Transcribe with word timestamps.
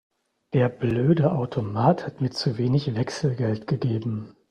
Der 0.53 0.67
blöde 0.67 1.31
Automat 1.31 2.07
hat 2.07 2.21
mir 2.21 2.31
zu 2.31 2.57
wenig 2.57 2.95
Wechselgeld 2.95 3.67
gegeben. 3.67 4.35